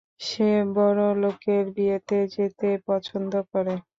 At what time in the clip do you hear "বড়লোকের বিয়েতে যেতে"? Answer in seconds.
0.75-2.69